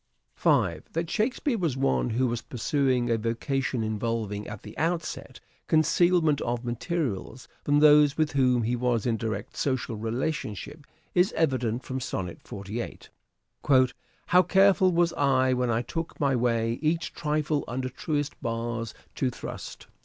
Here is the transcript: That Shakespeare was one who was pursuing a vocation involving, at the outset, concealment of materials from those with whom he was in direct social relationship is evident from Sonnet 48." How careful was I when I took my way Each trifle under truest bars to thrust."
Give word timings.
That 0.43 1.11
Shakespeare 1.11 1.59
was 1.59 1.77
one 1.77 2.09
who 2.09 2.25
was 2.25 2.41
pursuing 2.41 3.11
a 3.11 3.19
vocation 3.19 3.83
involving, 3.83 4.47
at 4.47 4.63
the 4.63 4.75
outset, 4.75 5.39
concealment 5.67 6.41
of 6.41 6.65
materials 6.65 7.47
from 7.63 7.81
those 7.81 8.17
with 8.17 8.31
whom 8.31 8.63
he 8.63 8.75
was 8.75 9.05
in 9.05 9.15
direct 9.15 9.55
social 9.55 9.95
relationship 9.97 10.87
is 11.13 11.33
evident 11.33 11.83
from 11.83 11.99
Sonnet 11.99 12.41
48." 12.47 13.11
How 14.25 14.41
careful 14.41 14.91
was 14.91 15.13
I 15.13 15.53
when 15.53 15.69
I 15.69 15.83
took 15.83 16.19
my 16.19 16.35
way 16.35 16.79
Each 16.81 17.13
trifle 17.13 17.63
under 17.67 17.87
truest 17.87 18.41
bars 18.41 18.95
to 19.13 19.29
thrust." 19.29 19.85